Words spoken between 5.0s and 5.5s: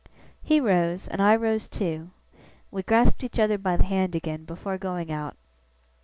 out.